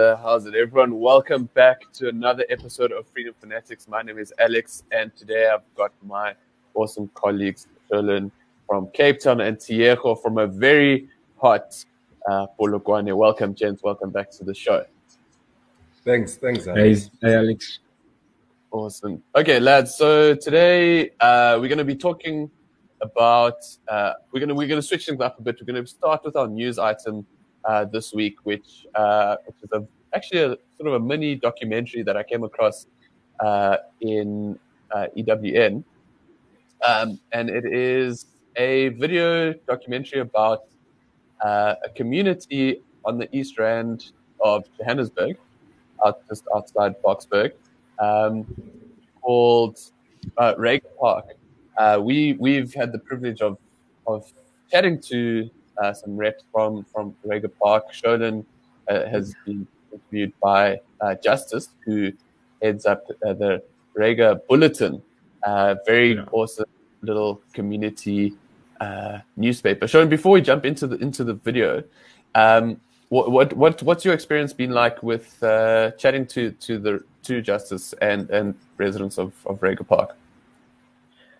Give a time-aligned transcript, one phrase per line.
[0.00, 0.98] Hey, how's it, everyone?
[0.98, 3.86] Welcome back to another episode of Freedom Fanatics.
[3.86, 6.32] My name is Alex, and today I've got my
[6.72, 8.30] awesome colleagues, Sherlyn
[8.66, 11.84] from Cape Town and Tiejo from a very hot
[12.26, 13.14] uh, Polokwane.
[13.14, 13.82] Welcome, gents.
[13.82, 14.86] Welcome back to the show.
[16.02, 17.10] Thanks, thanks, Alex.
[17.20, 17.80] Hey, hey Alex.
[18.70, 19.22] Awesome.
[19.36, 19.96] Okay, lads.
[19.96, 22.50] So today uh, we're going to be talking
[23.02, 23.58] about.
[23.86, 25.58] Uh, we're going to we're going to switch things up a bit.
[25.60, 27.26] We're going to start with our news item
[27.64, 32.02] uh, this week, which uh, which is a, actually a sort of a mini documentary
[32.02, 32.86] that I came across
[33.40, 34.58] uh, in
[34.94, 35.84] uh, EWN,
[36.86, 38.26] um, and it is
[38.56, 40.64] a video documentary about
[41.42, 44.12] uh, a community on the east rand
[44.44, 45.36] of Johannesburg,
[46.04, 47.52] out just outside Boksburg,
[47.98, 48.46] um,
[49.22, 49.78] called
[50.36, 50.54] uh,
[51.00, 51.26] Park.
[51.76, 53.58] Uh, we we've had the privilege of
[54.06, 54.32] of
[54.70, 57.92] chatting to uh, some reps from from Reiger Park.
[57.92, 58.44] Shonen
[58.88, 62.12] uh, has been interviewed by uh, Justice, who
[62.62, 63.62] heads up uh, the
[63.96, 65.02] Reiger Bulletin.
[65.42, 66.24] Uh, very yeah.
[66.32, 66.66] awesome
[67.02, 68.34] little community
[68.80, 69.86] uh, newspaper.
[69.86, 71.82] Shonen, before we jump into the into the video,
[72.34, 75.38] um, what what what what's your experience been like with
[75.98, 80.16] chatting to to the to Justice and and residents of of Reiger Park?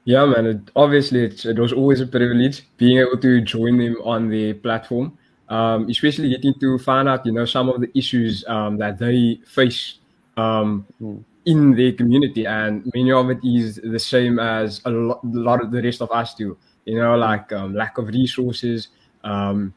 [0.04, 0.46] Yeah, man.
[0.46, 4.54] It, obviously, it, it was always a privilege being able to join them on the
[4.54, 5.16] platform,
[5.48, 9.40] um, especially getting to find out, you know, some of the issues um, that they
[9.46, 9.98] face
[10.36, 11.22] um, mm.
[11.44, 15.62] in their community, and many of it is the same as a lot, a lot
[15.62, 16.56] of the rest of us do.
[16.86, 18.88] You know, like um, lack of resources,
[19.22, 19.74] um,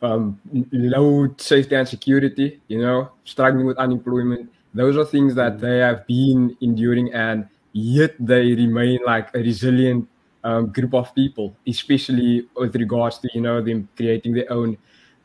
[0.00, 0.40] um,
[0.70, 2.60] low safety and security.
[2.68, 4.50] You know, struggling with unemployment.
[4.72, 5.60] Those are things that mm.
[5.60, 10.08] they have been enduring and yet they remain like a resilient
[10.44, 14.76] um, group of people, especially with regards to you know them creating their own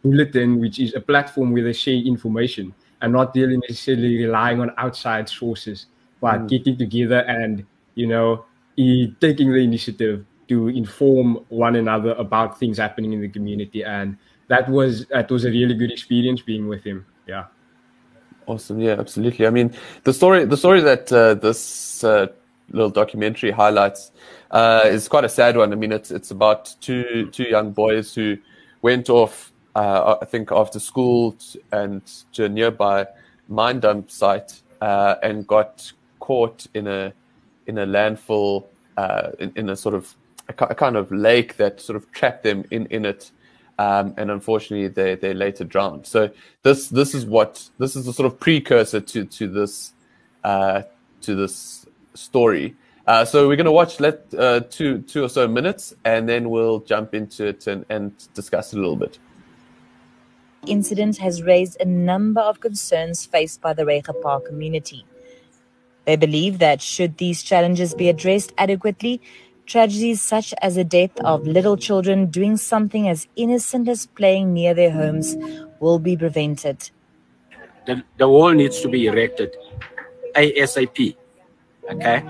[0.03, 4.71] bulletin, which is a platform where they share information and not really necessarily relying on
[4.77, 5.87] outside sources,
[6.21, 6.49] but mm.
[6.49, 7.65] getting together and
[7.95, 8.45] you know
[9.19, 14.69] taking the initiative to inform one another about things happening in the community, and that
[14.69, 17.05] was that was a really good experience being with him.
[17.27, 17.45] Yeah.
[18.47, 18.79] Awesome.
[18.79, 19.45] Yeah, absolutely.
[19.45, 19.73] I mean,
[20.05, 22.27] the story, the story that uh, this uh,
[22.71, 24.11] little documentary highlights
[24.51, 25.73] uh, is quite a sad one.
[25.73, 28.37] I mean, it's it's about two two young boys who
[28.81, 31.35] went off, uh, I think, after school
[31.73, 32.01] and
[32.33, 33.07] to a nearby
[33.49, 35.91] mine dump site uh, and got
[36.21, 37.13] caught in a
[37.65, 38.65] in a landfill
[38.95, 40.15] uh, in, in, a sort of
[40.47, 43.31] a, kind of lake that sort of trapped them in in it
[43.77, 46.05] um, and unfortunately they they later drowned.
[46.05, 46.31] So
[46.63, 49.93] this this is what this is a sort of precursor to to this
[50.43, 50.83] uh,
[51.21, 52.75] to this story.
[53.05, 56.49] Uh, so we're going to watch let uh, two two or so minutes, and then
[56.49, 59.17] we'll jump into it and, and discuss it a little bit.
[60.65, 65.05] Incident has raised a number of concerns faced by the Reiger Park community.
[66.03, 69.21] They believe that should these challenges be addressed adequately,
[69.67, 74.73] Tragedies such as the death of little children doing something as innocent as playing near
[74.73, 75.35] their homes
[75.81, 76.89] will be prevented.
[77.85, 79.55] The, the wall needs to be erected
[80.35, 81.17] ASAP.
[81.91, 82.23] Okay.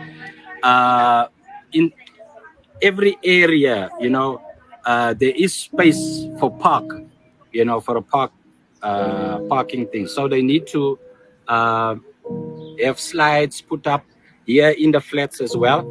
[0.63, 1.27] Uh,
[1.73, 1.93] in
[2.81, 4.41] every area, you know,
[4.85, 6.85] uh, there is space for park,
[7.51, 8.31] you know, for a park
[8.81, 10.07] uh, parking thing.
[10.07, 10.97] So they need to
[11.47, 11.95] uh,
[12.83, 14.05] have slides put up
[14.47, 15.85] here in the flats as well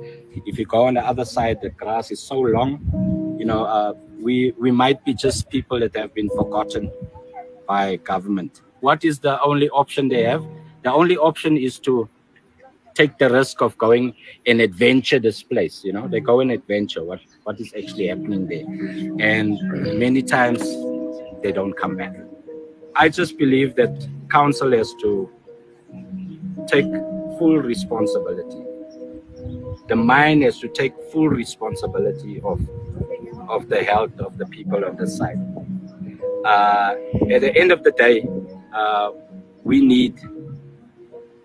[0.44, 3.36] if you go on the other side, the grass is so long.
[3.38, 6.92] You know, uh, we we might be just people that have been forgotten
[7.66, 8.62] by government.
[8.80, 10.46] What is the only option they have?
[10.82, 12.08] The only option is to
[12.94, 14.14] take the risk of going
[14.46, 15.82] and adventure this place.
[15.84, 18.66] You know, they go and adventure what what is actually happening there,
[19.24, 19.58] and
[19.98, 20.60] many times
[21.42, 22.14] they don't come back.
[22.94, 25.30] I just believe that council has to
[26.66, 26.86] take
[27.38, 28.64] full responsibility
[29.88, 32.60] the mine has to take full responsibility of
[33.48, 35.38] of the health of the people on the site.
[36.44, 36.94] Uh,
[37.30, 38.26] at the end of the day,
[38.74, 39.12] uh,
[39.62, 40.18] we need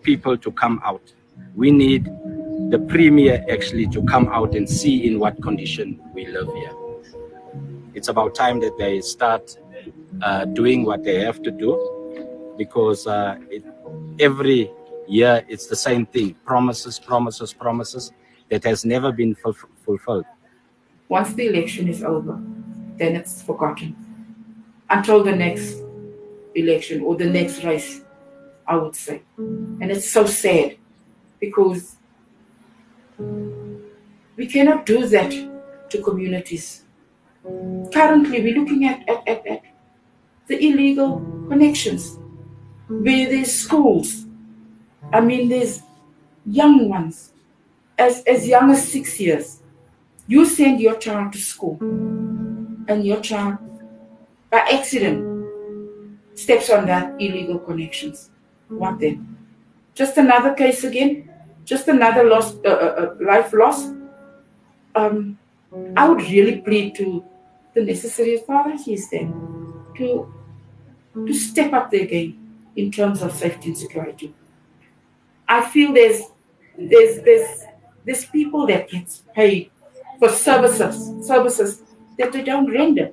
[0.02, 1.14] people to come out.
[1.56, 2.06] We need
[2.72, 6.74] the premier actually to come out and see in what condition we live here.
[7.94, 9.58] It's about time that they start
[10.24, 13.64] uh, doing what they have to do because uh, it,
[14.20, 14.72] every
[15.12, 18.12] year it's the same thing promises, promises, promises
[18.50, 20.26] that has never been fulfilled.
[21.10, 22.42] Once the election is over,
[22.98, 23.96] then it's forgotten.
[24.90, 25.76] Until the next
[26.56, 28.02] election or the next race,
[28.68, 29.22] I would say.
[29.38, 30.78] And it's so sad
[31.40, 31.96] because
[34.38, 35.32] we cannot do that
[35.90, 36.84] to communities.
[37.94, 39.64] Currently, we're looking at, at, at, at
[40.48, 41.20] the illegal
[41.50, 42.18] connections.
[42.92, 44.26] where there's schools.
[45.14, 45.82] I mean, there's
[46.46, 47.34] young ones,
[47.98, 49.62] as, as young as six years.
[50.28, 53.58] You send your child to school, and your child,
[54.50, 55.46] by accident,
[56.36, 58.30] steps on that illegal connections.
[58.70, 59.38] What then?
[59.94, 61.30] Just another case again?
[61.66, 63.94] Just another lost uh, uh, uh, life lost?
[64.96, 65.38] Um,
[65.96, 67.24] I would really plead to
[67.74, 69.34] the necessary authorities then
[69.98, 70.34] to
[71.14, 74.34] to step up their game in terms of safety and security.
[75.52, 76.22] I feel there's
[76.78, 77.66] there's there's
[78.06, 79.70] there's people that gets paid
[80.18, 81.82] for services services
[82.18, 83.12] that they don't render.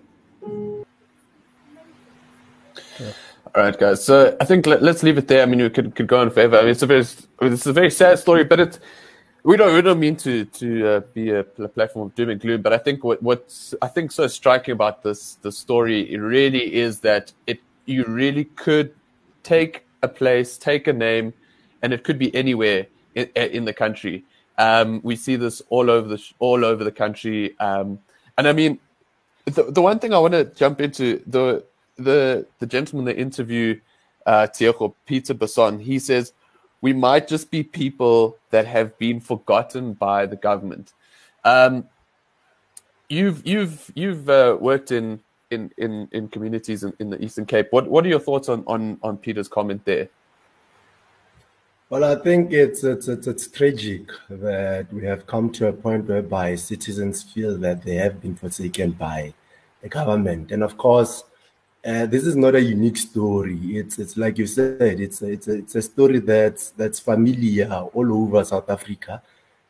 [3.55, 4.05] All right, guys.
[4.05, 5.43] So I think let, us leave it there.
[5.43, 6.59] I mean, we could, could go on forever.
[6.59, 7.05] I mean, it's a very
[7.43, 8.79] it's a very sad story, but it's
[9.43, 12.63] we don't we don't mean to to uh, be a platform of doom and gloom.
[12.63, 16.73] But I think what what's I think so striking about this the story it really
[16.73, 18.95] is that it you really could
[19.43, 21.33] take a place, take a name,
[21.83, 24.25] and it could be anywhere in, in the country.
[24.59, 27.99] Um, we see this all over the all over the country, um,
[28.37, 28.79] and I mean,
[29.45, 31.65] the the one thing I want to jump into the
[31.97, 33.79] the the gentleman that interview
[34.27, 34.47] uh,
[35.07, 36.33] Peter Basson, he says
[36.81, 40.93] we might just be people that have been forgotten by the government.
[41.45, 41.89] Um,
[43.09, 45.21] you've you've you've uh, worked in
[45.51, 47.69] in in, in communities in, in the Eastern Cape.
[47.71, 50.09] What what are your thoughts on on on Peter's comment there?
[51.91, 56.07] Well, I think it's, it's it's it's tragic that we have come to a point
[56.07, 59.33] whereby citizens feel that they have been forsaken by
[59.81, 61.25] the government, and of course,
[61.87, 63.57] uh, this is not a unique story.
[63.79, 65.01] It's it's like you said.
[65.01, 69.23] It's it's it's a story that's that's familiar all over South Africa.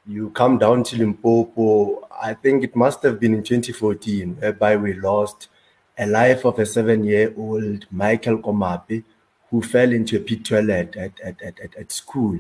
[0.05, 2.09] You come down to Limpopo.
[2.21, 5.49] I think it must have been in 2014, whereby we lost
[5.97, 9.05] a life of a seven-year-old Michael Komape,
[9.50, 12.39] who fell into a pit toilet at, at, at, at, school.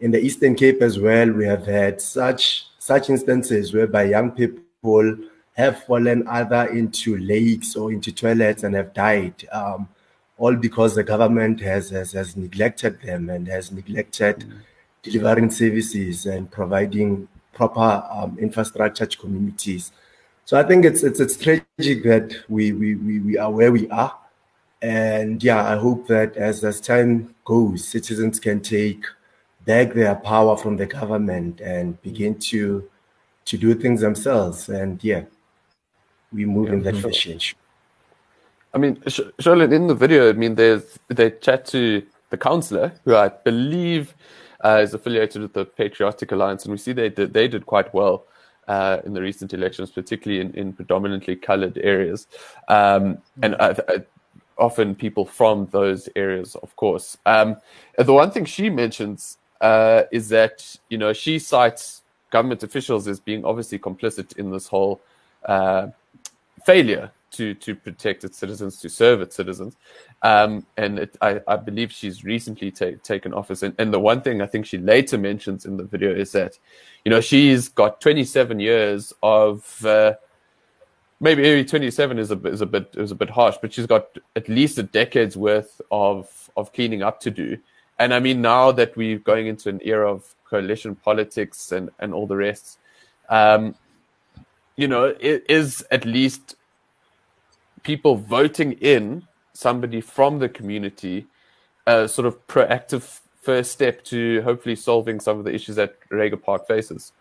[0.00, 5.16] In the Eastern Cape as well, we have had such such instances whereby young people
[5.54, 9.88] have fallen either into lakes or into toilets and have died, um,
[10.38, 14.58] all because the government has, has, has neglected them and has neglected mm.
[15.02, 19.92] delivering services and providing proper um, infrastructure to communities.
[20.44, 23.88] So I think it's it's, it's tragic that we, we, we, we are where we
[23.90, 24.18] are.
[24.82, 29.04] And yeah, I hope that as, as time goes, citizens can take
[29.64, 32.88] back their power from the government and begin to
[33.44, 34.68] to do things themselves.
[34.68, 35.22] And yeah,
[36.32, 37.38] we move yeah, in that direction.
[38.74, 39.02] I mean,
[39.38, 44.14] Charlotte, in the video, I mean, there's they chat to the councillor, who I believe
[44.64, 47.92] uh, is affiliated with the Patriotic Alliance, and we see they did they did quite
[47.94, 48.24] well
[48.66, 52.26] uh, in the recent elections, particularly in, in predominantly coloured areas,
[52.68, 53.74] um, and uh,
[54.58, 57.16] often people from those areas, of course.
[57.26, 57.56] Um,
[57.98, 63.20] the one thing she mentions uh, is that you know she cites government officials as
[63.20, 65.00] being obviously complicit in this whole
[65.44, 65.88] uh,
[66.64, 69.76] failure to to protect its citizens, to serve its citizens.
[70.22, 73.64] Um, and it, I, I, believe she's recently ta- taken office.
[73.64, 76.56] And, and, the one thing I think she later mentions in the video is that,
[77.04, 80.12] you know, she's got 27 years of uh,
[81.22, 84.18] maybe, maybe 27 is a is a bit is a bit harsh, but she's got
[84.36, 87.56] at least a decade's worth of of cleaning up to do.
[87.98, 92.12] And I mean, now that we're going into an era of coalition politics and and
[92.12, 92.78] all the rest.
[93.30, 93.74] Um,
[94.76, 96.56] you know, it is at least
[97.82, 101.26] people voting in somebody from the community
[101.86, 106.40] a sort of proactive first step to hopefully solving some of the issues that Reiger
[106.40, 107.12] Park faces.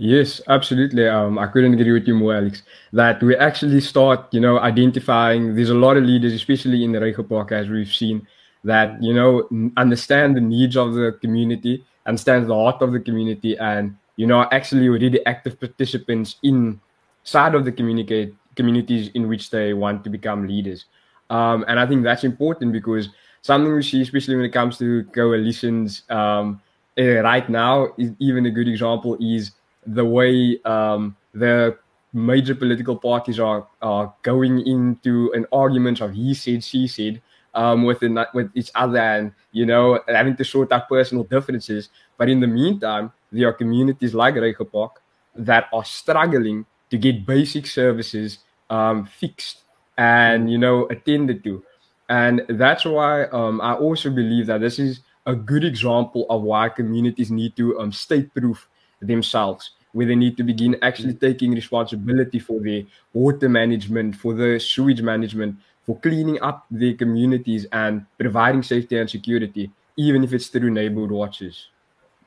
[0.00, 1.08] Yes, absolutely.
[1.08, 2.62] Um, I couldn't agree with you more, Alex.
[2.92, 5.56] That we actually start, you know, identifying.
[5.56, 8.26] There's a lot of leaders, especially in the Reiger Park, as we've seen,
[8.62, 13.58] that you know understand the needs of the community, understand the heart of the community,
[13.58, 19.72] and you know, actually really active participants inside of the communicate communities in which they
[19.74, 20.84] want to become leaders.
[21.30, 23.08] Um, and I think that's important because
[23.42, 26.60] something we see, especially when it comes to coalitions, um,
[26.98, 29.52] uh, right now, is even a good example is
[29.94, 31.76] the way um, the
[32.12, 37.20] major political parties are, are going into an argument of he said, she said,
[37.54, 38.02] um, with,
[38.34, 41.88] with each other and, you know, having to sort out personal differences.
[42.16, 44.36] But in the meantime, there are communities like
[44.72, 45.02] Park
[45.34, 48.38] that are struggling to get basic services
[48.70, 49.62] um, fixed
[49.96, 51.62] and you know attended to,
[52.08, 56.68] and that's why um, I also believe that this is a good example of why
[56.68, 58.68] communities need to um, state-proof
[59.02, 64.58] themselves, where they need to begin actually taking responsibility for their water management, for the
[64.58, 70.48] sewage management, for cleaning up their communities and providing safety and security, even if it's
[70.48, 71.68] through neighborhood watches.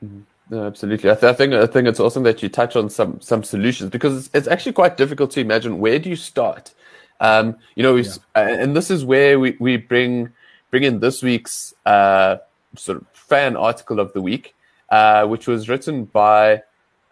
[0.04, 0.20] Mm-hmm.
[0.50, 1.10] No, absolutely.
[1.10, 3.90] I, th- I, think I think it's awesome that you touch on some some solutions
[3.90, 6.74] because it's, it's actually quite difficult to imagine where do you start.
[7.20, 8.10] Um, you know, yeah.
[8.34, 10.32] uh, and this is where we, we bring
[10.70, 12.36] bring in this week's uh,
[12.76, 14.54] sort of fan article of the week,
[14.90, 16.62] uh, which was written by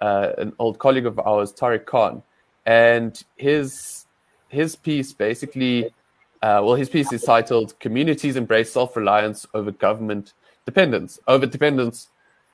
[0.00, 2.22] uh, an old colleague of ours, Tariq Khan,
[2.66, 4.06] and his
[4.48, 5.86] his piece basically,
[6.42, 10.34] uh, well, his piece is titled "Communities Embrace Self-Reliance Over Government
[10.66, 12.08] Dependence," over dependence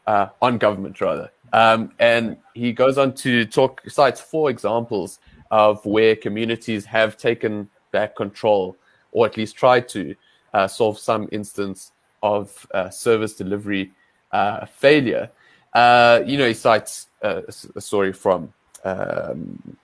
[0.07, 1.31] uh, on government rather.
[1.53, 5.19] Um, and he goes on to talk, cites four examples
[5.50, 8.76] of where communities have taken back control,
[9.12, 10.15] or at least tried to
[10.53, 13.93] uh, solve some instance of uh, service delivery
[14.33, 15.31] uh, failure.
[15.76, 17.42] Uh, you know, he cites uh,
[17.76, 18.50] a story from
[18.83, 19.76] um,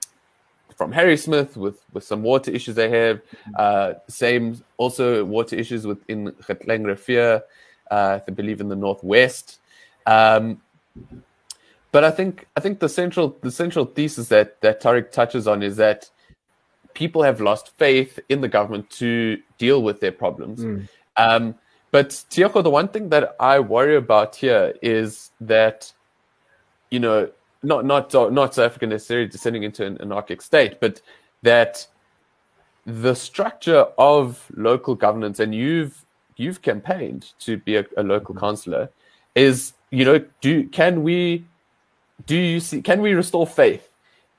[0.75, 3.21] from Harrismith with with some water issues they have.
[3.55, 7.43] Uh, same also water issues within Gauteng Rivier,
[7.91, 9.59] I believe in the northwest.
[10.07, 10.61] Um,
[11.91, 15.61] but I think I think the central the central thesis that that Tariq touches on
[15.61, 16.09] is that
[16.95, 20.59] people have lost faith in the government to deal with their problems.
[20.59, 20.87] Mm.
[21.17, 21.55] Um,
[21.93, 25.93] but Tioko, the one thing that I worry about here is that,
[26.89, 27.29] you know,
[27.61, 31.01] not not not South Africa necessarily descending into an anarchic state, but
[31.43, 31.85] that
[32.87, 36.03] the structure of local governance, and you've
[36.35, 38.43] you've campaigned to be a, a local mm-hmm.
[38.43, 38.89] councillor,
[39.35, 41.45] is you know, do can we
[42.25, 43.87] do you see can we restore faith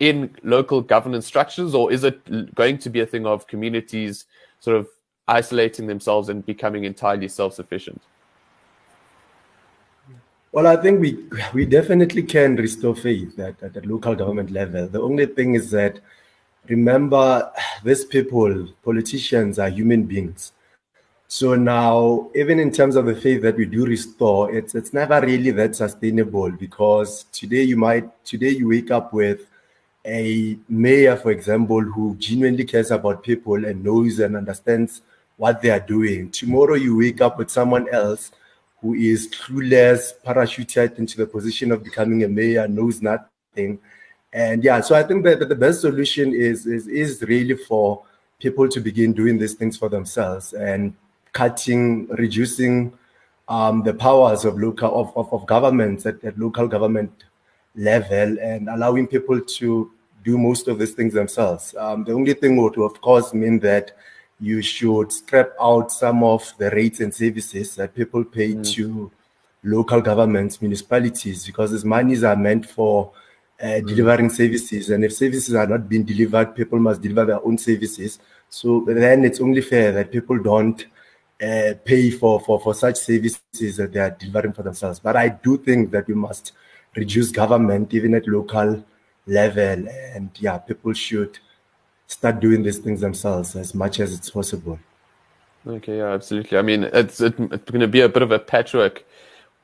[0.01, 4.25] in local governance structures, or is it going to be a thing of communities
[4.59, 4.89] sort of
[5.27, 8.01] isolating themselves and becoming entirely self-sufficient?
[10.53, 11.19] Well, I think we
[11.53, 14.87] we definitely can restore faith at, at the local government level.
[14.87, 15.99] The only thing is that
[16.69, 17.51] remember,
[17.83, 20.53] these people, politicians, are human beings.
[21.27, 25.21] So now, even in terms of the faith that we do restore, it's it's never
[25.21, 29.41] really that sustainable because today you might today you wake up with
[30.07, 35.01] a mayor, for example, who genuinely cares about people and knows and understands
[35.37, 36.31] what they are doing.
[36.31, 38.31] Tomorrow you wake up with someone else
[38.81, 43.79] who is clueless, parachuted into the position of becoming a mayor, knows nothing.
[44.33, 48.03] And yeah, so I think that, that the best solution is, is is really for
[48.39, 50.93] people to begin doing these things for themselves and
[51.33, 52.93] cutting, reducing
[53.49, 57.25] um, the powers of local of, of, of governments at, at local government
[57.77, 59.91] level and allowing people to
[60.25, 61.75] do most of these things themselves.
[61.79, 63.93] Um, the only thing would, of course, mean that
[64.41, 68.75] you should scrap out some of the rates and services that people pay mm.
[68.75, 69.11] to
[69.63, 73.13] local governments, municipalities, because these monies are meant for
[73.61, 73.87] uh, mm.
[73.87, 74.91] delivering services.
[74.91, 78.19] And if services are not being delivered, people must deliver their own services.
[78.49, 80.85] So then it's only fair that people don't
[81.43, 85.01] uh, pay for, for, for such services that they are delivering for themselves.
[85.01, 86.53] But I do think that we must
[86.97, 88.85] reduce government even at local
[89.27, 91.39] level, and yeah, people should
[92.15, 94.79] start doing these things themselves as much as it's possible.
[95.67, 96.59] Okay, yeah, absolutely.
[96.59, 99.05] I mean, it's it, it's going to be a bit of a patchwork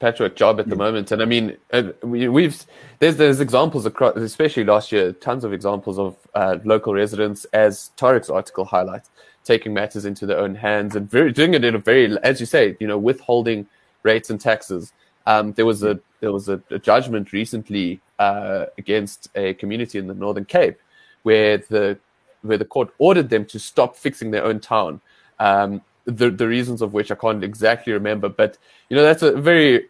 [0.00, 1.57] patchwork job at the moment, and I mean,
[2.02, 2.66] we, have
[3.00, 7.90] there's there's examples across, especially last year, tons of examples of uh, local residents, as
[7.99, 9.11] Tariq's article highlights,
[9.45, 12.47] taking matters into their own hands and very, doing it in a very, as you
[12.47, 13.66] say, you know, withholding
[14.02, 14.92] rates and taxes.
[15.26, 20.07] Um, there was a there was a, a judgment recently uh, against a community in
[20.07, 20.78] the Northern Cape,
[21.25, 21.99] where the
[22.42, 25.00] where the court ordered them to stop fixing their own town.
[25.38, 29.32] Um, the the reasons of which I can't exactly remember, but you know that's a
[29.32, 29.87] very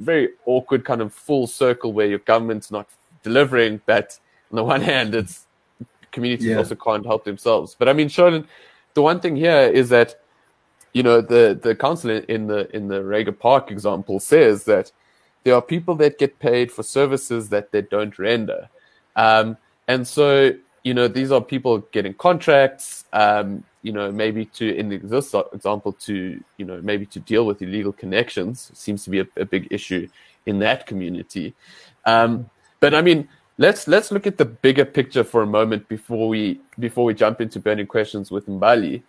[0.00, 2.88] very awkward kind of full circle where your government's not
[3.22, 4.18] delivering, but
[4.50, 5.46] on the one hand, it's
[6.10, 6.58] communities yeah.
[6.58, 7.74] also can't help themselves.
[7.78, 8.46] But I mean, Sheldon,
[8.94, 10.20] the one thing here is that
[10.92, 14.92] you know the the council in the in the Reiger Park example says that
[15.44, 18.68] there are people that get paid for services that they don't render,
[19.16, 19.56] um,
[19.88, 20.52] and so
[20.82, 23.04] you know these are people getting contracts.
[23.12, 27.62] Um, you know, maybe to in this example to you know maybe to deal with
[27.62, 30.08] illegal connections seems to be a, a big issue
[30.46, 31.54] in that community.
[32.04, 36.28] Um, but I mean, let's let's look at the bigger picture for a moment before
[36.28, 39.02] we before we jump into burning questions with Mbali.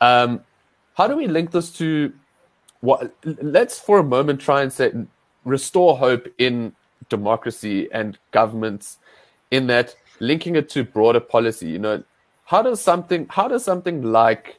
[0.00, 0.40] Um,
[0.94, 2.12] how do we link this to
[2.80, 3.14] what?
[3.24, 4.92] Let's for a moment try and say
[5.44, 6.72] restore hope in
[7.08, 8.98] democracy and governments,
[9.50, 11.68] in that linking it to broader policy.
[11.68, 12.04] You know,
[12.44, 14.58] how does something how does something like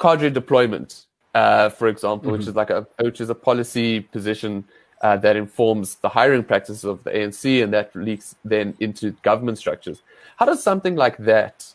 [0.00, 2.38] cadre deployment, uh, for example, mm-hmm.
[2.38, 4.64] which is like a which is a policy position
[5.02, 9.58] uh, that informs the hiring practices of the ANC and that leaks then into government
[9.58, 10.02] structures.
[10.36, 11.72] How does something like that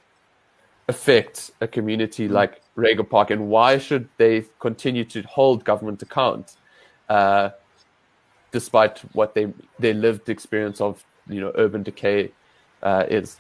[0.90, 6.56] affect a community like Reiger Park, and why should they continue to hold government account,
[7.10, 7.52] uh,
[8.52, 12.32] despite what they their lived experience of you know urban decay
[12.82, 13.38] uh, is?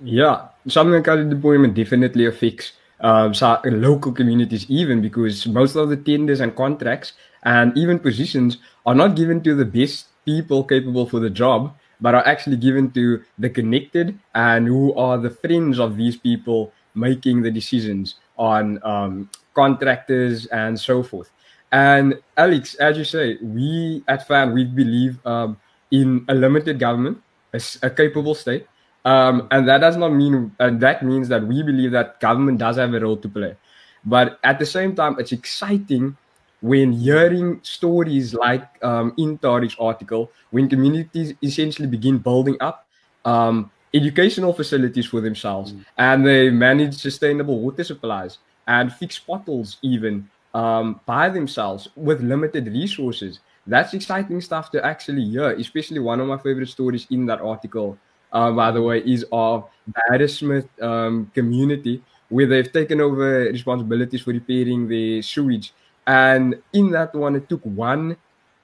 [0.00, 5.96] Yeah, something that deployment definitely affects um, so local communities even because most of the
[5.96, 7.12] tenders and contracts
[7.44, 12.14] and even positions are not given to the best people capable for the job but
[12.14, 17.42] are actually given to the connected and who are the friends of these people making
[17.42, 21.30] the decisions on um, contractors and so forth
[21.72, 25.56] and alex as you say we at fan we believe um,
[25.90, 27.20] in a limited government
[27.52, 28.66] a, a capable state
[29.04, 32.76] um, and that does not mean, and that means that we believe that government does
[32.76, 33.56] have a role to play.
[34.04, 36.16] But at the same time, it's exciting
[36.60, 42.86] when hearing stories like um, in Tariq's article, when communities essentially begin building up
[43.24, 45.84] um, educational facilities for themselves mm.
[45.98, 52.66] and they manage sustainable water supplies and fix potholes even um, by themselves with limited
[52.66, 53.40] resources.
[53.66, 57.98] That's exciting stuff to actually hear, especially one of my favorite stories in that article
[58.32, 64.22] uh, by the way, is of the Harrismith um, community where they've taken over responsibilities
[64.22, 65.72] for repairing the sewage.
[66.06, 68.16] And in that one, it took one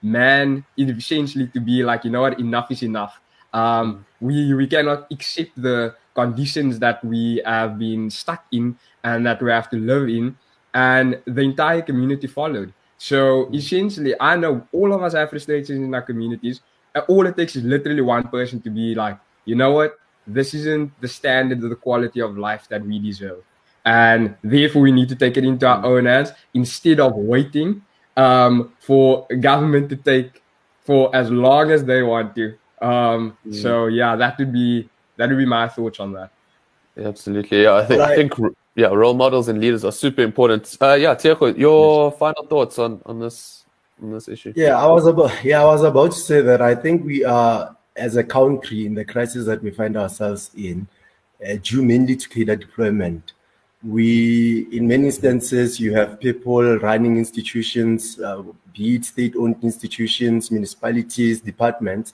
[0.02, 3.20] man essentially to be like, you know what, enough is enough.
[3.52, 9.42] Um, we we cannot accept the conditions that we have been stuck in and that
[9.42, 10.36] we have to live in.
[10.74, 12.72] And the entire community followed.
[12.98, 16.60] So essentially, I know all of us have frustrations in our communities.
[16.94, 19.98] And All it takes is literally one person to be like, you know what?
[20.26, 23.42] This isn't the standard of the quality of life that we deserve.
[23.84, 27.82] And therefore, we need to take it into our own hands instead of waiting
[28.16, 30.42] um, for government to take
[30.80, 32.54] for as long as they want to.
[32.80, 33.54] Um, mm.
[33.54, 36.30] So yeah, that would be that would be my thoughts on that.
[36.96, 37.62] Yeah, absolutely.
[37.62, 38.34] Yeah, I think I, I, think
[38.76, 40.76] yeah, role models and leaders are super important.
[40.80, 42.18] Uh, yeah, Tiago, your yes.
[42.18, 43.64] final thoughts on on this
[44.02, 44.52] on this issue?
[44.54, 47.74] Yeah, I was about yeah, I was about to say that I think we are
[47.96, 50.86] as a country in the crisis that we find ourselves in,
[51.42, 53.32] uh, due mainly to cadre deployment.
[53.82, 58.42] We, in many instances, you have people running institutions, uh,
[58.74, 62.12] be it state-owned institutions, municipalities, departments,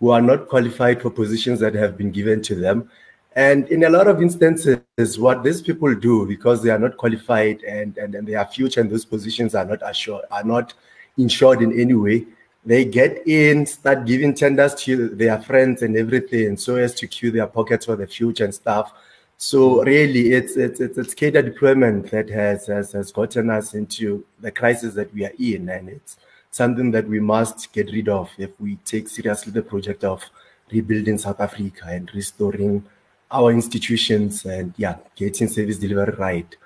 [0.00, 2.90] who are not qualified for positions that have been given to them.
[3.34, 7.62] And in a lot of instances, what these people do, because they are not qualified
[7.62, 10.74] and, and, and their future in those positions are not assured, are not
[11.16, 12.26] insured in any way,
[12.64, 17.30] they get in, start giving tenders to their friends and everything, so as to cue
[17.30, 18.92] their pockets for the future and stuff.
[19.36, 24.24] So really, it's it's it's, it's cadre deployment that has, has has gotten us into
[24.40, 26.16] the crisis that we are in, and it's
[26.52, 30.22] something that we must get rid of if we take seriously the project of
[30.70, 32.84] rebuilding South Africa and restoring
[33.32, 36.56] our institutions and yeah, getting service delivery right,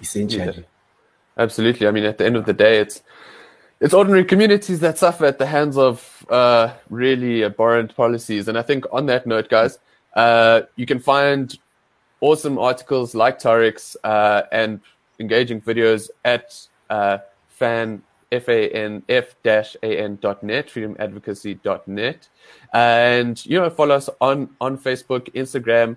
[0.00, 0.44] essentially.
[0.44, 0.64] Yeah.
[1.36, 1.86] Absolutely.
[1.86, 3.02] I mean, at the end of the day, it's
[3.80, 8.46] it's ordinary communities that suffer at the hands of uh, really abhorrent policies.
[8.46, 9.78] And I think on that note, guys,
[10.14, 11.56] uh, you can find
[12.20, 14.80] awesome articles like Tariq's uh, and
[15.18, 18.02] engaging videos at uh, fan
[18.32, 19.34] f-a-n-f
[19.82, 22.28] a-n dot net freedomadvocacy dot net
[22.72, 25.96] and you know follow us on on facebook instagram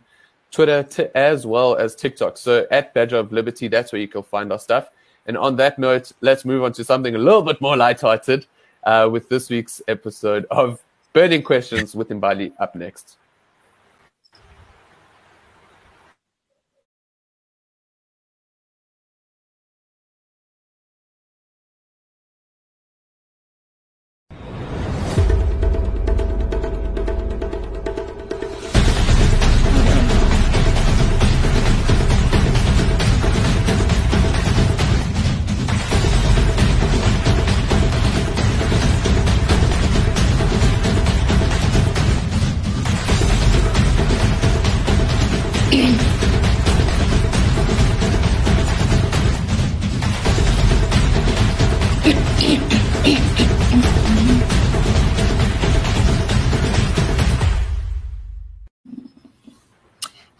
[0.53, 4.23] twitter t- as well as tiktok so at badger of liberty that's where you can
[4.23, 4.89] find our stuff
[5.25, 8.45] and on that note, let's move on to something a little bit more lighthearted
[8.83, 13.17] uh, with this week's episode of Burning Questions with Mbali up next.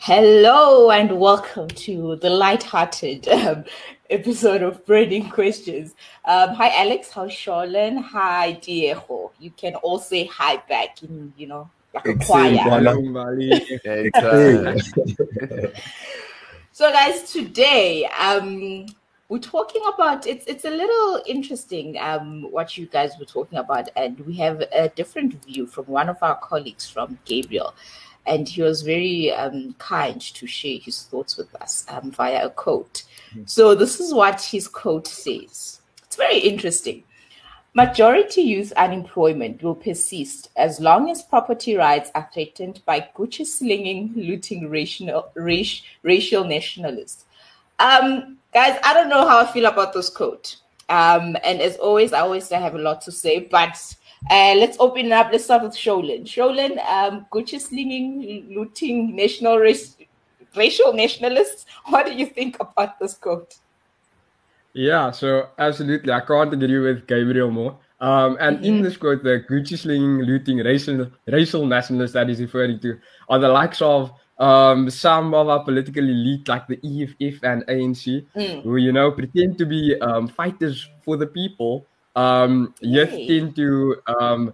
[0.06, 3.65] Hello and welcome to the light-hearted um,
[4.10, 5.93] episode of Burning Questions.
[6.23, 7.12] Um, hi, Alex.
[7.12, 8.02] How's Charlene?
[8.02, 9.34] Hi, Diego.
[9.39, 12.54] You can all say hi back in, you know, like a choir.
[16.71, 18.86] so, guys, today um,
[19.34, 23.89] we're talking about it's it's a little interesting um, what you guys were talking about,
[23.96, 27.74] and we have a different view from one of our colleagues from Gabriel.
[28.28, 32.50] and he was very um, kind to share his thoughts with us um, via a
[32.52, 33.04] quote.
[33.32, 33.46] Mm-hmm.
[33.48, 35.82] So, this is what his quote says.
[36.04, 37.04] It's very interesting.
[37.74, 44.13] Majority youth unemployment will persist as long as property rights are threatened by Gucci slinging,
[44.15, 45.32] looting racial,
[46.04, 47.26] racial nationalists.
[47.80, 50.58] Um, guys, I don't know how I feel about this quote.
[50.89, 53.78] Um, and as always, I always say I have a lot to say, but
[54.30, 55.30] uh, let's open up.
[55.32, 56.24] Let's start with Sholin.
[56.24, 59.98] Sholin, um, Gucci slinging, looting, national race,
[60.56, 61.66] racial nationalists.
[61.86, 63.56] What do you think about this quote?
[64.74, 66.12] Yeah, so absolutely.
[66.12, 67.78] I can't agree with Gabriel more.
[68.00, 68.66] Um, and mm-hmm.
[68.66, 73.39] in this quote, the Gucci slinging, looting, racial, racial nationalists that he's referring to are
[73.39, 78.63] the likes of um, some of our political elite, like the EFF and ANC, mm.
[78.63, 83.28] who, you know, pretend to be um, fighters for the people, um, yet hey.
[83.28, 84.54] tend to um,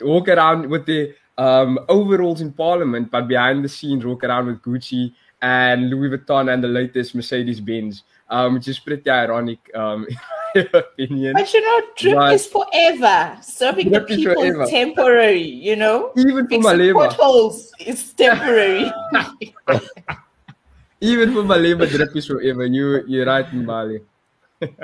[0.00, 4.62] walk around with the um, overalls in parliament, but behind the scenes walk around with
[4.62, 10.06] Gucci and Louis Vuitton and the latest Mercedes Benz um, which is pretty ironic, um,
[10.54, 11.32] in my opinion.
[11.34, 13.38] But you know, drip but is forever.
[13.42, 16.12] Serving the people is temporary, you know?
[16.16, 17.08] Even for Malema.
[17.08, 18.90] Potholes is temporary.
[21.00, 22.66] Even for Malema, drip is forever.
[22.66, 24.00] You, you're right in Bali.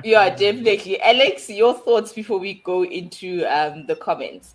[0.05, 1.01] yeah, definitely.
[1.01, 4.55] Alex, your thoughts before we go into um, the comments.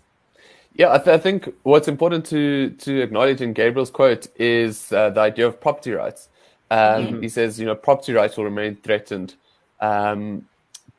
[0.74, 5.10] Yeah, I, th- I, think what's important to to acknowledge in Gabriel's quote is uh,
[5.10, 6.28] the idea of property rights.
[6.70, 7.22] Um, mm-hmm.
[7.22, 9.34] He says, you know, property rights will remain threatened
[9.80, 10.46] um,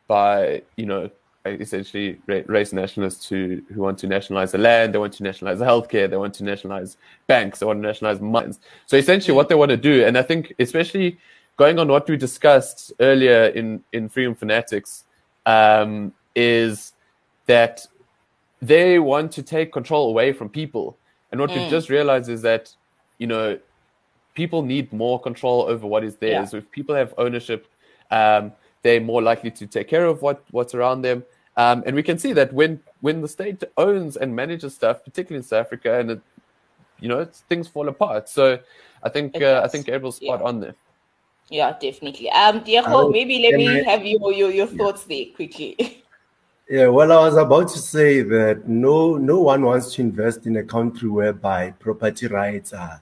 [0.07, 1.09] by, you know,
[1.45, 5.65] essentially race nationalists who, who want to nationalize the land, they want to nationalize the
[5.65, 8.59] healthcare, they want to nationalize banks, they want to nationalize mines.
[8.85, 11.17] So essentially, what they want to do, and I think especially
[11.57, 15.05] going on what we discussed earlier in in Freedom Fanatics,
[15.45, 16.93] um, is
[17.45, 17.85] that
[18.61, 20.97] they want to take control away from people.
[21.31, 21.57] And what mm.
[21.57, 22.73] we've just realized is that,
[23.17, 23.57] you know,
[24.33, 26.53] people need more control over what is theirs.
[26.53, 26.59] Yeah.
[26.59, 27.67] If people have ownership,
[28.11, 31.23] um, they're more likely to take care of what, what's around them.
[31.57, 35.39] Um, and we can see that when when the state owns and manages stuff, particularly
[35.39, 36.21] in South Africa, and it,
[37.01, 38.29] you know things fall apart.
[38.29, 38.59] So
[39.03, 40.47] I think uh, I think Gabriel's spot yeah.
[40.47, 40.75] on there.
[41.49, 42.29] Yeah, definitely.
[42.29, 45.25] Um, Diego, maybe let me have your your, your thoughts yeah.
[45.25, 45.75] there quickly.
[46.71, 50.55] Yeah, well, I was about to say that no no one wants to invest in
[50.57, 53.01] a country whereby property rights are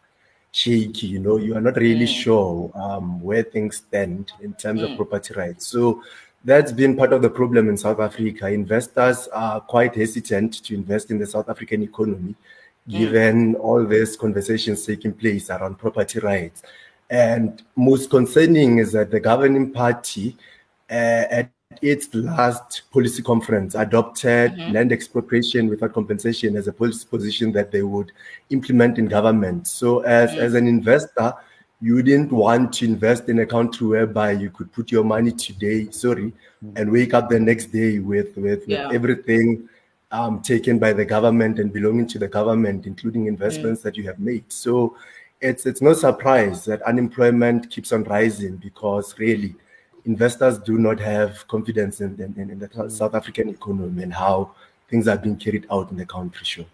[0.57, 1.07] shaky.
[1.07, 2.23] You know, you are not really mm.
[2.23, 4.91] sure um, where things stand in terms mm.
[4.91, 5.67] of property rights.
[5.67, 6.01] So
[6.43, 8.47] that's been part of the problem in South Africa.
[8.49, 12.91] Investors are quite hesitant to invest in the South African economy, mm.
[12.91, 13.59] given mm.
[13.59, 16.63] all these conversations taking place around property rights.
[17.09, 20.35] And most concerning is that the governing party
[20.89, 24.73] uh, at its last policy conference adopted mm-hmm.
[24.73, 28.11] land expropriation without compensation as a policy position that they would
[28.49, 29.67] implement in government.
[29.67, 30.39] So, as, mm-hmm.
[30.39, 31.33] as an investor,
[31.81, 35.89] you didn't want to invest in a country whereby you could put your money today,
[35.91, 36.77] sorry, mm-hmm.
[36.77, 38.87] and wake up the next day with, with, yeah.
[38.87, 39.69] with everything
[40.11, 43.83] um, taken by the government and belonging to the government, including investments mm.
[43.83, 44.45] that you have made.
[44.51, 44.95] So,
[45.41, 49.55] it's it's no surprise that unemployment keeps on rising because really
[50.07, 52.89] investors do not have confidence in, in, in the mm.
[52.89, 54.51] South African economy and how
[54.89, 56.45] things are being carried out in the country.
[56.45, 56.65] Sure.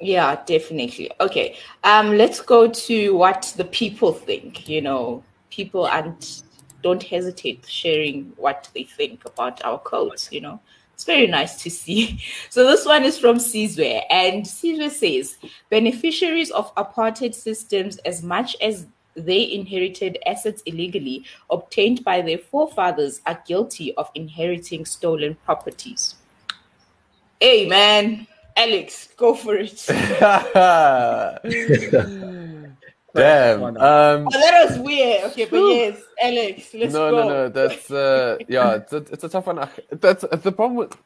[0.00, 1.10] Yeah, definitely.
[1.20, 1.56] Okay.
[1.84, 4.68] Um, let's go to what the people think.
[4.68, 6.42] You know, people and
[6.82, 10.60] don't hesitate sharing what they think about our codes, you know.
[10.94, 12.20] It's very nice to see.
[12.50, 15.36] So this one is from Sizwe, and Sizwe says
[15.68, 23.20] beneficiaries of apartheid systems, as much as they inherited assets illegally obtained by their forefathers
[23.26, 26.16] are guilty of inheriting stolen properties.
[27.40, 28.26] Hey, man.
[28.56, 29.86] Alex, go for it.
[33.16, 33.64] Damn.
[33.64, 35.24] Um, oh, that was weird.
[35.24, 37.16] Okay, but yes, Alex, let's no, go.
[37.16, 37.48] No, no, no.
[37.48, 39.68] That's uh, yeah, it's a, it's a tough one.
[39.90, 40.96] That's the problem with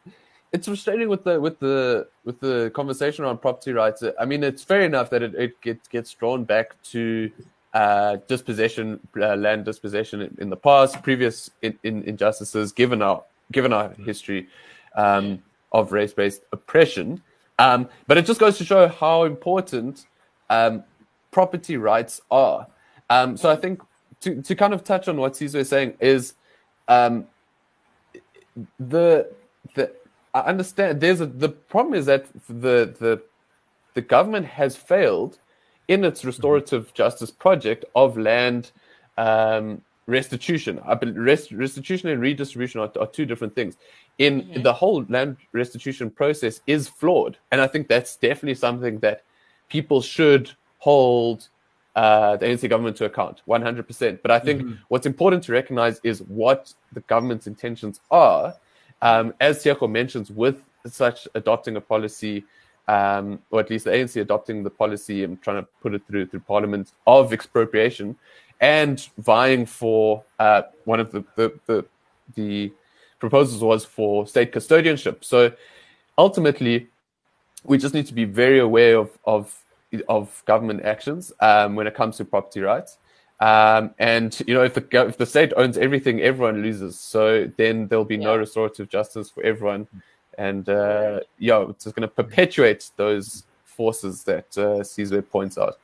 [0.52, 4.02] it's frustrating with the with the with the conversation around property rights.
[4.18, 7.30] I mean, it's fair enough that it, it gets gets drawn back to
[7.72, 13.72] uh, dispossession, uh, land dispossession in, the past, previous in, in, injustices, given our given
[13.72, 14.48] our history
[14.94, 17.20] um, of race-based oppression.
[17.58, 20.06] Um, but it just goes to show how important
[20.48, 20.84] um,
[21.30, 22.66] property rights are.
[23.08, 23.82] Um, so I think
[24.20, 26.34] to, to kind of touch on what Sizwe is saying is
[26.88, 27.26] um,
[28.78, 29.30] the
[29.74, 29.92] the
[30.34, 33.22] I understand there's a the problem is that the the
[33.94, 35.38] the government has failed
[35.90, 36.94] in its restorative mm-hmm.
[37.02, 38.70] justice project of land
[39.18, 40.80] um, restitution.
[40.86, 43.76] I believe rest, restitution and redistribution are, are, two different things.
[44.18, 44.62] In mm-hmm.
[44.62, 49.24] the whole land restitution process is flawed, and I think that's definitely something that
[49.68, 51.48] people should hold
[51.96, 54.22] uh, the ANC government to account 100%.
[54.22, 54.74] But I think Mm-hmm.
[54.88, 58.54] what's important to recognize is what the government's intentions are.
[59.02, 62.44] Um, as Tiako mentions, with such adopting a policy,
[62.90, 66.26] um, or at least the ANC adopting the policy and trying to put it through
[66.26, 68.16] through Parliament of expropriation,
[68.60, 71.84] and vying for uh, one of the the, the
[72.34, 72.72] the
[73.20, 75.22] proposals was for state custodianship.
[75.22, 75.52] So
[76.18, 76.88] ultimately,
[77.64, 79.56] we just need to be very aware of of
[80.08, 82.98] of government actions um, when it comes to property rights.
[83.38, 86.98] Um, and you know, if the if the state owns everything, everyone loses.
[86.98, 89.86] So then there'll be no restorative justice for everyone,
[90.38, 95.78] and uh, yeah, it's just going to perpetuate those forces that uh, Sizwe points out.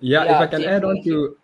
[0.00, 1.36] Yeah, if I can add on to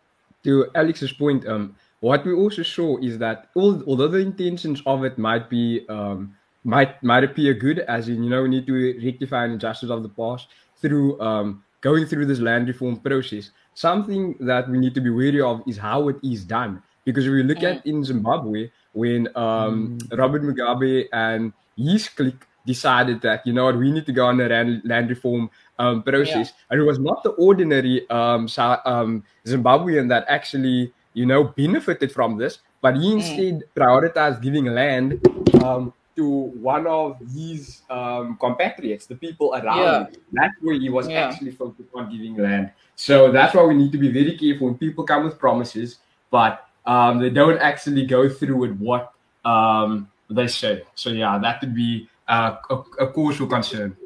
[0.45, 5.05] to Alex's point, um, what we also saw is that all, although the intentions of
[5.05, 9.01] it might be um, might might appear good, as in you know we need to
[9.05, 13.51] rectify an injustice of the past through um, going through this land reform process.
[13.75, 17.33] Something that we need to be wary of is how it is done, because if
[17.33, 23.53] we look at in Zimbabwe when um, Robert Mugabe and his clique decided that you
[23.53, 26.85] know what we need to go on a land, land reform um, process, and it
[26.85, 28.49] was not the ordinary um,
[28.85, 35.21] um, Zimbabwean that actually you know benefited from this, but he instead prioritized giving land
[35.65, 36.29] um, to
[36.61, 39.99] one of his um, compatriots, the people around Yeah.
[40.01, 40.09] him.
[40.33, 41.31] That's where he was Yeah.
[41.31, 42.73] actually focused on giving land.
[42.97, 45.99] So that's why we need to be very careful when people come with promises,
[46.31, 49.13] but um, they don't actually go through with what
[49.45, 50.85] um, they say.
[50.95, 53.97] So yeah, that would be uh, a, a concern.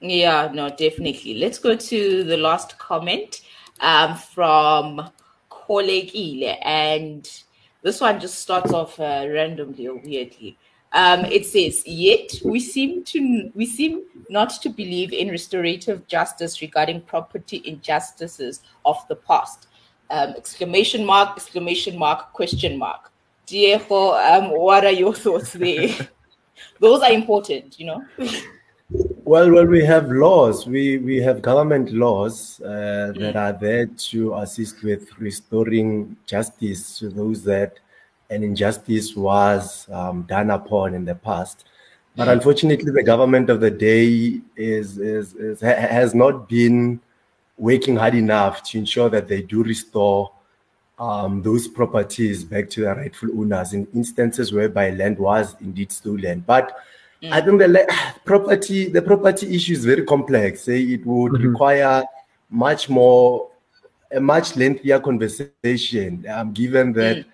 [0.00, 1.34] Yeah, no, definitely.
[1.34, 3.42] Let's go to the last comment
[3.80, 5.10] um, from
[5.50, 6.58] Kolegile.
[6.62, 7.30] And
[7.82, 10.56] this one just starts off uh, randomly or weirdly.
[10.92, 16.60] Um, it says, yet we seem to we seem not to believe in restorative justice
[16.60, 19.68] regarding property injustices of the past.
[20.10, 23.09] Um, exclamation mark, exclamation mark, question mark.
[23.50, 26.08] Diego, um, what are your thoughts there?
[26.78, 28.04] Those are important, you know.
[29.24, 30.66] Well, well, we have laws.
[30.66, 37.08] We we have government laws uh, that are there to assist with restoring justice to
[37.08, 37.78] those that
[38.30, 41.64] an injustice was um, done upon in the past.
[42.16, 47.00] But unfortunately, the government of the day is, is, is has not been
[47.56, 50.32] working hard enough to ensure that they do restore
[51.00, 56.44] um, those properties back to their rightful owners in instances whereby land was indeed stolen.
[56.46, 56.76] But
[57.32, 57.86] I think the la-
[58.24, 60.68] property the property issue is very complex.
[60.68, 60.94] eh.
[60.96, 62.04] It would require
[62.50, 63.48] much more
[64.12, 66.26] a much lengthier conversation.
[66.28, 67.24] Um, given that,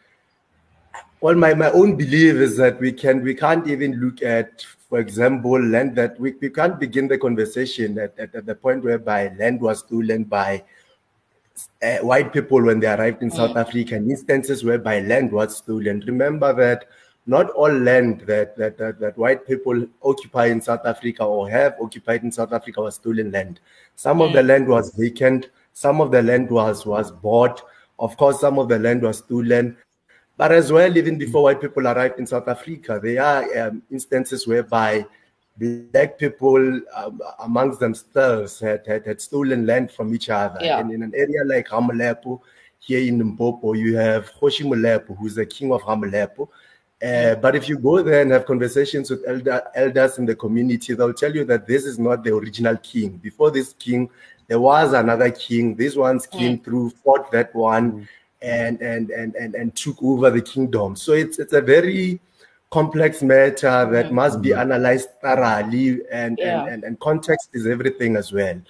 [1.20, 5.00] well, my, my own belief is that we can we can't even look at, for
[5.00, 9.32] example, land that we, we can't begin the conversation at, at, at the point whereby
[9.38, 10.62] land was stolen by
[11.82, 16.02] uh, white people when they arrived in South Africa, and instances whereby land was stolen.
[16.06, 16.86] Remember that
[17.26, 21.74] not all land that, that, that, that white people occupy in South Africa or have
[21.80, 23.60] occupied in South Africa was stolen land.
[23.96, 27.62] Some of the land was vacant, some of the land was, was bought.
[27.98, 29.76] Of course, some of the land was stolen.
[30.36, 34.46] But as well, even before white people arrived in South Africa, there are um, instances
[34.46, 35.06] whereby
[35.58, 40.58] black people um, amongst themselves had, had, had stolen land from each other.
[40.62, 40.78] Yeah.
[40.78, 42.40] And in an area like Ramalepo,
[42.78, 46.48] here in Limpopo, you have Kgoshi Molepo, who's the king of Ramalepo.
[47.02, 50.94] Uh, but if you go there and have conversations with elder, elders in the community,
[50.94, 53.18] they'll tell you that this is not the original king.
[53.18, 54.08] Before this king,
[54.46, 55.74] there was another king.
[55.74, 58.08] This one's came through, fought that one,
[58.40, 60.96] and, and and and and took over the kingdom.
[60.96, 62.20] So it's it's a very
[62.70, 64.60] complex matter that must be mm-hmm.
[64.60, 66.62] analyzed thoroughly, and, Yeah.
[66.62, 68.60] and, and and context is everything as well.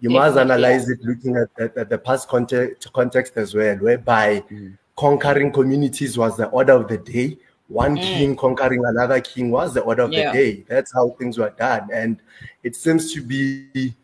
[0.00, 3.76] You must Definitely, analyze it looking at, at, at the past context, context as well,
[3.76, 4.76] whereby mm.
[4.96, 7.38] conquering communities was the order of the day.
[7.68, 8.02] One mm.
[8.02, 10.32] king conquering another king was the order of Yeah.
[10.32, 10.64] the day.
[10.68, 11.88] That's how things were done.
[11.92, 12.18] And
[12.62, 13.94] it seems to be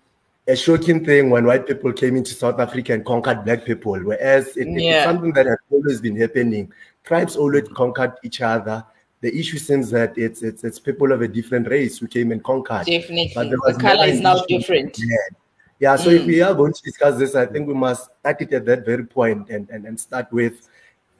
[0.48, 4.56] a shocking thing when white people came into South Africa and conquered black people, whereas
[4.56, 6.72] it, it's something that has always been happening.
[7.04, 7.74] Tribes always mm-hmm.
[7.74, 8.84] conquered each other.
[9.22, 12.42] The issue seems that it's it's it's people of a different race who came and
[12.44, 12.86] conquered.
[12.86, 13.32] Definitely.
[13.34, 14.98] But there The color is now different.
[14.98, 15.16] Yeah.
[15.82, 16.46] Yeah, so if we mm.
[16.46, 19.50] are going to discuss this, I think we must start it at that very point
[19.50, 20.68] and, and, and start with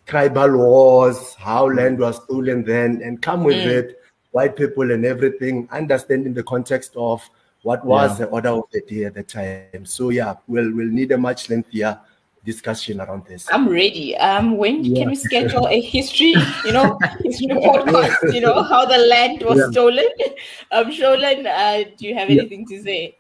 [0.07, 3.67] tribal wars, how land was stolen then, and come with mm.
[3.67, 7.29] it, white people and everything, understanding the context of
[7.63, 9.85] what was the order of the day at the time.
[9.85, 11.99] So yeah, we'll we'll need a much lengthier
[12.45, 13.49] discussion around this.
[13.53, 14.17] I'm ready.
[14.17, 18.35] Um, when can we schedule a history, you know, history podcast?
[18.35, 19.71] You know how the land was Yeah.
[19.71, 20.09] stolen.
[20.73, 23.17] Um, Sholan, uh, do you have anything to say?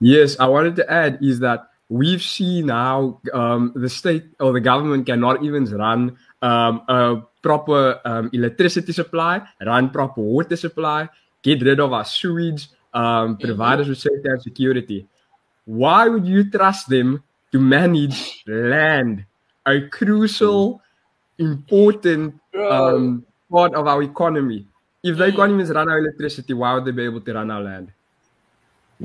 [0.00, 4.60] Yes, I wanted to add is that we've seen how um, the state or the
[4.60, 11.08] government cannot even run um, a proper um, electricity supply, run proper water supply,
[11.42, 15.06] get rid of our sewage, um, provide us with safety and security.
[15.66, 19.24] Why would you trust them to manage land,
[19.66, 20.80] a crucial,
[21.38, 22.34] important
[22.70, 24.66] um, part of our economy?
[25.02, 27.62] If they can't even run our electricity, why would they be able to run our
[27.62, 27.92] land?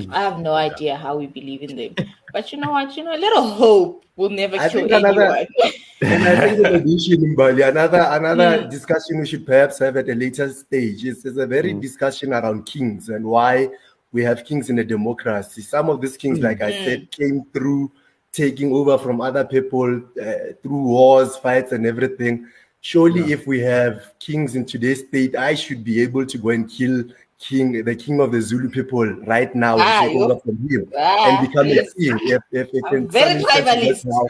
[0.10, 1.96] I have no idea how we believe in them.
[2.32, 2.96] But you know what?
[2.96, 5.48] You know, a little hope will never I kill another- anyone.
[6.04, 8.72] And I think in addition, Mbali, another another Mm.
[8.72, 11.82] discussion we should perhaps have at a later stage is, is a very Mm.
[11.82, 13.70] discussion around kings and why
[14.12, 15.62] we have kings in a democracy.
[15.62, 16.84] Some of these kings, like I Mm.
[16.84, 17.92] said, came through
[18.32, 22.48] taking over from other people uh, through wars, fights, and everything.
[22.82, 26.70] Surely, if we have kings in today's state, I should be able to go and
[26.70, 27.04] kill
[27.40, 30.92] king, the king of the Zulu people right now, and Ah, take over from him
[30.98, 32.18] Ah, and become a king.
[32.24, 33.92] If, if it I'm can very suddenly touch tribalist.
[33.92, 34.26] us now.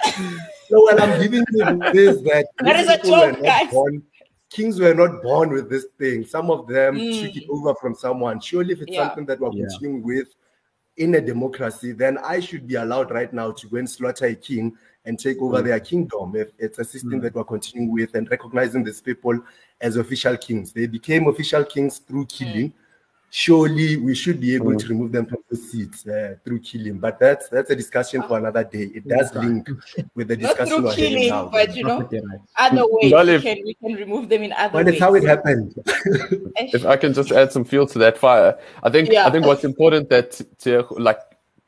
[0.70, 3.44] So what I'm giving you this that That these is a people were joke, not
[3.44, 3.72] guys.
[3.72, 4.04] born-
[4.50, 6.26] kings were not born with this thing.
[6.26, 7.22] Some of them Mm.
[7.26, 8.42] took it over from someone.
[8.42, 9.08] Surely, if it's Yeah.
[9.08, 9.66] something that we're Yeah.
[9.68, 10.28] continuing with
[10.98, 14.36] in a democracy, then I should be allowed right now to go and slaughter a
[14.36, 14.76] king
[15.06, 15.66] and take over Mm.
[15.66, 16.36] their kingdom.
[16.36, 17.22] If it's a system Mm.
[17.24, 19.40] that we're continuing with and recognizing these people
[19.80, 22.74] as official kings, they became official kings through killing.
[23.34, 24.80] Surely we should be able Mm.
[24.80, 28.38] to remove them from the seats uh, through killing, but that's that's a discussion for
[28.38, 28.92] another day.
[28.94, 29.48] It does Okay.
[29.48, 29.70] link
[30.16, 31.46] with the Not discussion through we're having killing, now.
[31.50, 32.10] but you know,
[32.58, 34.96] other ways Well, we can we can remove them in other But ways.
[34.96, 35.74] it's how it happened.
[36.76, 39.26] if I can just add some fuel to that fire, I think Yeah.
[39.28, 41.20] I think what's important that Tiejo, like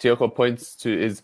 [0.02, 1.22] Tiejo points to is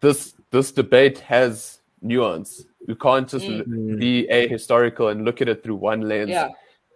[0.00, 2.64] this this debate has nuance.
[2.88, 3.98] You can't just Mm.
[4.00, 6.30] be a historical and look at it through one lens.
[6.30, 6.48] Yeah.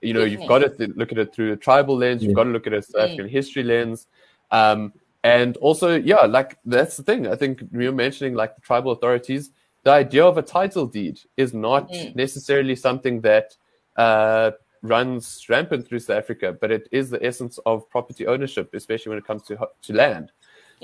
[0.03, 2.23] You know, you've got to th- look at it through a tribal lens.
[2.23, 2.35] You've Yeah.
[2.37, 3.05] got to look at it through Mm.
[3.05, 4.07] African history lens.
[4.51, 4.93] Um,
[5.25, 7.27] and also, yeah, like that's the thing.
[7.27, 9.51] I think you're mentioning like the tribal authorities.
[9.83, 12.15] The idea of a title deed is not Mm.
[12.15, 13.57] necessarily something that
[13.97, 14.51] uh,
[14.83, 19.19] runs rampant through South Africa, but it is the essence of property ownership, especially when
[19.19, 20.31] it comes to to land.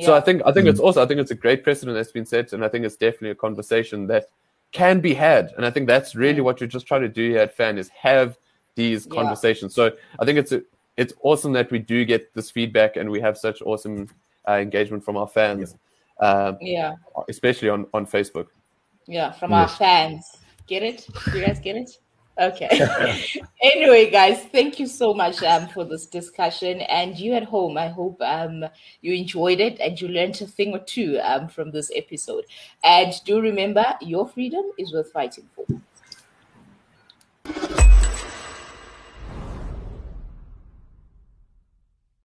[0.00, 2.24] So I think I think it's also I think it's a great precedent that's been
[2.24, 4.28] set, and I think it's definitely a conversation that
[4.72, 5.52] can be had.
[5.58, 7.90] And I think that's really what you're just trying to do here at Fan is
[7.90, 8.38] have
[8.74, 9.14] these Yeah.
[9.14, 9.74] conversations.
[9.74, 10.62] So I think it's a,
[10.96, 14.08] it's awesome that we do get this feedback and we have such awesome
[14.48, 15.76] uh, engagement from our fans,
[16.20, 16.94] um, yeah,
[17.28, 18.48] especially on on Facebook.
[19.06, 20.24] yeah, from our fans.
[20.66, 21.06] Get it?
[21.34, 21.98] You guys get it?
[22.38, 22.68] Okay.
[23.62, 26.80] anyway, guys, thank you so much um, for this discussion.
[26.82, 28.64] And you at home, I hope um,
[29.02, 32.44] you enjoyed it and you learned a thing or two um, from this episode.
[32.82, 35.66] And do remember, your freedom is worth fighting for.